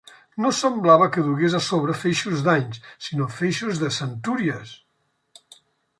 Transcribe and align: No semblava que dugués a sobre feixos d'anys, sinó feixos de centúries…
No 0.43 0.49
semblava 0.59 1.09
que 1.17 1.25
dugués 1.27 1.57
a 1.59 1.59
sobre 1.65 1.95
feixos 2.05 2.41
d'anys, 2.47 2.81
sinó 3.09 3.27
feixos 3.37 3.83
de 3.85 3.93
centúries… 3.99 4.73